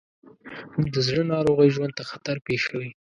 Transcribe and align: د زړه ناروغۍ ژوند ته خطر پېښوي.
د 0.93 0.95
زړه 1.07 1.21
ناروغۍ 1.33 1.69
ژوند 1.75 1.93
ته 1.97 2.03
خطر 2.09 2.35
پېښوي. 2.47 2.89